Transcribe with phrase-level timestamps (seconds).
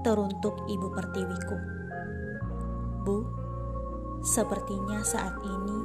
[0.00, 1.56] teruntuk Ibu Pertiwiku.
[3.04, 3.18] Bu,
[4.24, 5.78] sepertinya saat ini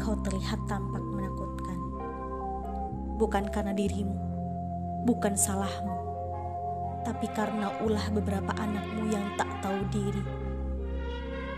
[0.00, 1.78] kau terlihat tampak menakutkan.
[3.20, 4.16] Bukan karena dirimu,
[5.04, 5.96] bukan salahmu,
[7.04, 10.24] tapi karena ulah beberapa anakmu yang tak tahu diri,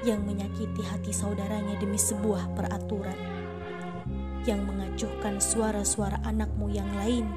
[0.03, 3.19] yang menyakiti hati saudaranya demi sebuah peraturan,
[4.43, 7.31] yang mengacuhkan suara-suara anakmu yang lain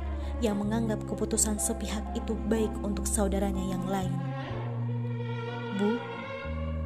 [0.44, 4.35] yang menganggap keputusan sepihak itu baik untuk saudaranya yang lain.
[5.76, 6.00] Bu,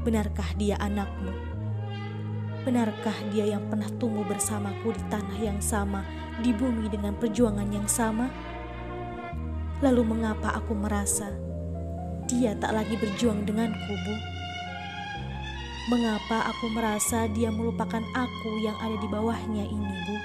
[0.02, 1.30] benarkah dia anakmu?
[2.66, 6.02] Benarkah dia yang pernah tumbuh bersamaku di tanah yang sama,
[6.42, 8.34] di bumi dengan perjuangan yang sama?
[9.86, 11.30] Lalu mengapa aku merasa
[12.26, 14.16] dia tak lagi berjuang denganku, Bu?
[15.94, 20.18] Mengapa aku merasa dia melupakan aku yang ada di bawahnya ini, Bu?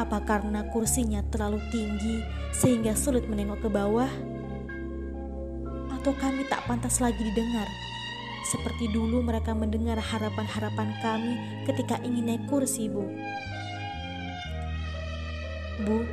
[0.00, 2.24] Apa karena kursinya terlalu tinggi
[2.56, 4.37] sehingga sulit menengok ke bawah?
[5.98, 7.66] Atau kami tak pantas lagi didengar.
[8.46, 11.34] Seperti dulu mereka mendengar harapan-harapan kami
[11.66, 13.02] ketika ingin naik kursi, Bu.
[15.82, 16.06] Bu,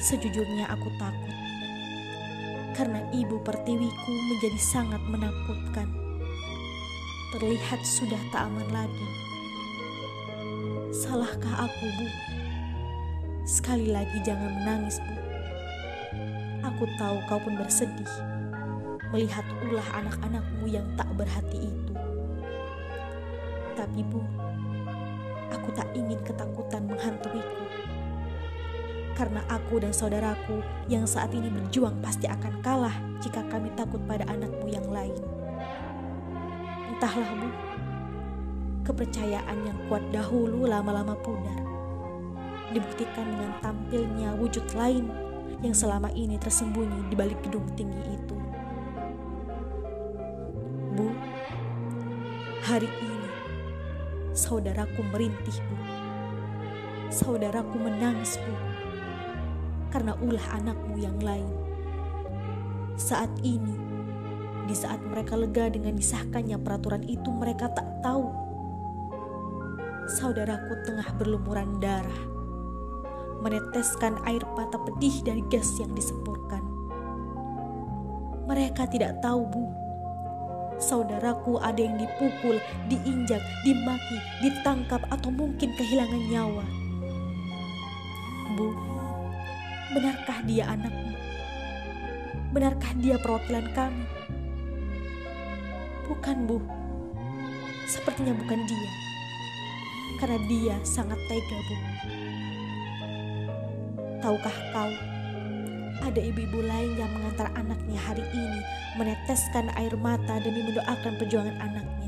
[0.00, 1.36] sejujurnya aku takut.
[2.72, 5.86] Karena ibu pertiwiku menjadi sangat menakutkan.
[7.36, 9.08] Terlihat sudah tak aman lagi.
[10.90, 12.06] Salahkah aku, Bu?
[13.44, 15.21] Sekali lagi jangan menangis, Bu.
[16.62, 18.10] Aku tahu kau pun bersedih
[19.12, 21.94] melihat ulah anak-anakmu yang tak berhati itu.
[23.76, 24.24] Tapi Bu,
[25.52, 27.66] aku tak ingin ketakutan menghantuiku.
[29.12, 34.24] Karena aku dan saudaraku yang saat ini berjuang pasti akan kalah jika kami takut pada
[34.32, 35.20] anakmu yang lain.
[36.96, 37.48] Entahlah Bu,
[38.88, 41.60] kepercayaan yang kuat dahulu lama-lama pudar.
[42.72, 45.31] Dibuktikan dengan tampilnya wujud lain
[45.62, 48.36] yang selama ini tersembunyi di balik gedung tinggi itu.
[50.92, 51.08] Bu,
[52.66, 53.30] hari ini
[54.34, 55.76] saudaraku merintih, Bu.
[57.14, 58.54] Saudaraku menangis, Bu,
[59.94, 61.48] karena ulah anakmu yang lain.
[62.98, 63.78] Saat ini,
[64.66, 68.28] di saat mereka lega dengan disahkannya peraturan itu, mereka tak tahu
[70.10, 72.41] saudaraku tengah berlumuran darah
[73.42, 76.62] meneteskan air mata pedih dari gas yang disempurkan.
[78.46, 79.64] Mereka tidak tahu, Bu.
[80.82, 82.58] Saudaraku ada yang dipukul,
[82.90, 86.64] diinjak, dimaki, ditangkap, atau mungkin kehilangan nyawa.
[88.58, 88.74] Bu,
[89.94, 91.14] benarkah dia anakmu?
[92.50, 94.06] Benarkah dia perwakilan kami?
[96.10, 96.58] Bukan, Bu.
[97.86, 98.90] Sepertinya bukan dia.
[100.18, 101.76] Karena dia sangat tega, Bu.
[104.22, 104.86] Tahukah kau,
[105.98, 108.62] ada ibu-ibu lain yang mengantar anaknya hari ini
[108.94, 112.06] meneteskan air mata demi mendoakan perjuangan anaknya,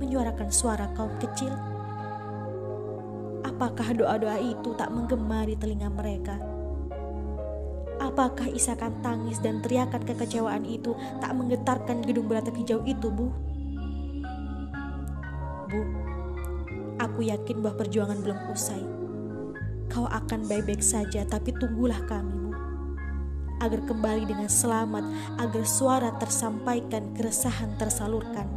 [0.00, 1.52] menyuarakan suara kaum kecil?
[3.44, 6.40] Apakah doa-doa itu tak menggema di telinga mereka?
[8.00, 13.28] Apakah isakan tangis dan teriakan kekecewaan itu tak menggetarkan gedung beratap hijau itu, Bu?
[15.68, 15.80] Bu,
[16.96, 19.03] aku yakin bahwa perjuangan belum usai
[19.94, 22.50] kau akan baik-baik saja, tapi tunggulah kami, Bu.
[23.62, 25.06] Agar kembali dengan selamat,
[25.38, 28.50] agar suara tersampaikan, keresahan tersalurkan,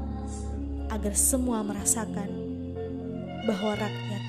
[0.90, 2.26] agar semua merasakan
[3.46, 4.24] bahwa rakyat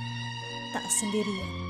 [0.76, 1.68] tak sendirian.